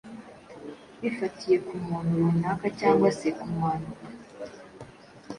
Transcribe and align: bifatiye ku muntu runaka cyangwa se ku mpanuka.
bifatiye 1.01 1.57
ku 1.67 1.75
muntu 1.85 2.11
runaka 2.23 2.65
cyangwa 2.79 3.09
se 3.19 3.27
ku 3.39 3.45
mpanuka. 3.55 4.05